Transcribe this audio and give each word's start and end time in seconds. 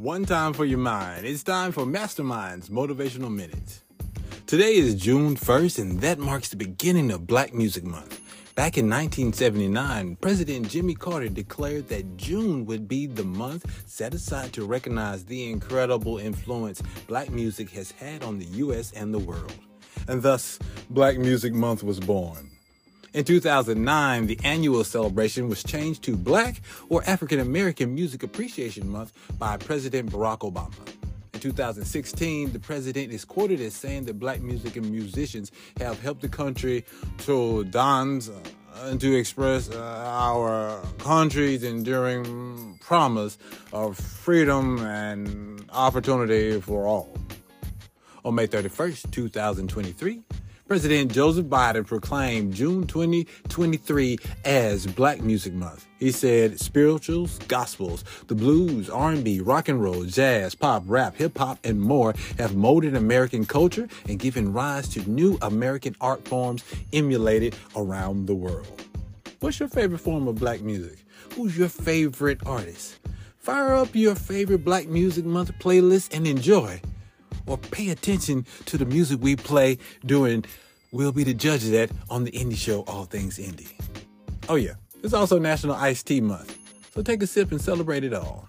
One 0.00 0.24
time 0.24 0.54
for 0.54 0.64
your 0.64 0.78
mind. 0.78 1.26
It's 1.26 1.42
time 1.42 1.72
for 1.72 1.84
Mastrmynd's 1.84 2.70
Motivational 2.70 3.30
Minutes. 3.30 3.82
Today 4.46 4.76
is 4.76 4.94
June 4.94 5.36
1st, 5.36 5.78
and 5.78 6.00
that 6.00 6.18
marks 6.18 6.48
the 6.48 6.56
beginning 6.56 7.10
of 7.10 7.26
Black 7.26 7.52
Music 7.52 7.84
Month. 7.84 8.18
Back 8.54 8.78
in 8.78 8.88
1979, 8.88 10.16
President 10.22 10.70
Jimmy 10.70 10.94
Carter 10.94 11.28
declared 11.28 11.88
that 11.88 12.16
June 12.16 12.64
would 12.64 12.88
be 12.88 13.04
the 13.04 13.24
month 13.24 13.86
set 13.86 14.14
aside 14.14 14.54
to 14.54 14.64
recognize 14.64 15.26
the 15.26 15.50
incredible 15.50 16.16
influence 16.16 16.80
black 17.06 17.28
music 17.28 17.68
has 17.72 17.90
had 17.90 18.24
on 18.24 18.38
the 18.38 18.46
U.S. 18.46 18.92
and 18.92 19.12
the 19.12 19.18
world. 19.18 19.52
And 20.08 20.22
thus, 20.22 20.58
Black 20.88 21.18
Music 21.18 21.52
Month 21.52 21.82
was 21.82 22.00
born. 22.00 22.49
In 23.12 23.24
2009, 23.24 24.28
the 24.28 24.38
annual 24.44 24.84
celebration 24.84 25.48
was 25.48 25.64
changed 25.64 26.04
to 26.04 26.16
Black 26.16 26.62
or 26.88 27.02
African 27.08 27.40
American 27.40 27.92
Music 27.92 28.22
Appreciation 28.22 28.88
Month 28.88 29.12
by 29.36 29.56
President 29.56 30.12
Barack 30.12 30.48
Obama. 30.48 30.72
In 31.34 31.40
2016, 31.40 32.52
the 32.52 32.60
president 32.60 33.12
is 33.12 33.24
quoted 33.24 33.60
as 33.60 33.74
saying 33.74 34.04
that 34.04 34.20
black 34.20 34.40
music 34.42 34.76
and 34.76 34.88
musicians 34.88 35.50
have 35.80 36.00
helped 36.00 36.20
the 36.20 36.28
country 36.28 36.84
to 37.18 37.64
dance 37.64 38.28
uh, 38.28 38.38
and 38.84 39.00
to 39.00 39.12
express 39.16 39.68
uh, 39.70 40.04
our 40.06 40.80
country's 40.98 41.64
enduring 41.64 42.78
promise 42.80 43.38
of 43.72 43.96
freedom 43.98 44.78
and 44.86 45.64
opportunity 45.72 46.60
for 46.60 46.86
all. 46.86 47.18
On 48.24 48.36
May 48.36 48.46
31st, 48.46 49.10
2023, 49.10 50.22
President 50.70 51.10
Joseph 51.10 51.46
Biden 51.46 51.84
proclaimed 51.84 52.54
June 52.54 52.86
2023 52.86 54.16
as 54.44 54.86
Black 54.86 55.20
Music 55.20 55.52
Month. 55.52 55.88
He 55.98 56.12
said 56.12 56.60
spirituals, 56.60 57.40
gospels, 57.48 58.04
the 58.28 58.36
blues, 58.36 58.88
R&B, 58.88 59.40
rock 59.40 59.66
and 59.66 59.82
roll, 59.82 60.04
jazz, 60.04 60.54
pop, 60.54 60.84
rap, 60.86 61.16
hip 61.16 61.36
hop, 61.36 61.58
and 61.64 61.80
more 61.80 62.14
have 62.38 62.54
molded 62.54 62.94
American 62.94 63.44
culture 63.44 63.88
and 64.08 64.20
given 64.20 64.52
rise 64.52 64.86
to 64.90 65.10
new 65.10 65.36
American 65.42 65.96
art 66.00 66.28
forms 66.28 66.62
emulated 66.92 67.56
around 67.74 68.28
the 68.28 68.36
world. 68.36 68.84
What's 69.40 69.58
your 69.58 69.68
favorite 69.68 69.98
form 69.98 70.28
of 70.28 70.36
black 70.36 70.60
music? 70.60 71.04
Who's 71.34 71.58
your 71.58 71.68
favorite 71.68 72.46
artist? 72.46 73.00
Fire 73.38 73.74
up 73.74 73.92
your 73.96 74.14
favorite 74.14 74.64
Black 74.64 74.86
Music 74.86 75.24
Month 75.24 75.50
playlist 75.58 76.14
and 76.16 76.28
enjoy 76.28 76.80
or 77.50 77.58
pay 77.58 77.90
attention 77.90 78.46
to 78.66 78.78
the 78.78 78.86
music 78.86 79.20
we 79.20 79.34
play 79.34 79.76
during 80.06 80.44
We'll 80.92 81.12
Be 81.12 81.24
the 81.24 81.34
Judge 81.34 81.64
of 81.64 81.72
that 81.72 81.90
on 82.08 82.24
the 82.24 82.30
Indie 82.30 82.56
Show, 82.56 82.82
All 82.82 83.04
Things 83.04 83.38
Indie. 83.38 83.72
Oh, 84.48 84.54
yeah, 84.54 84.74
it's 85.02 85.14
also 85.14 85.38
National 85.38 85.74
Iced 85.74 86.06
Tea 86.06 86.20
Month, 86.20 86.56
so 86.94 87.02
take 87.02 87.22
a 87.22 87.26
sip 87.26 87.50
and 87.50 87.60
celebrate 87.60 88.04
it 88.04 88.14
all. 88.14 88.48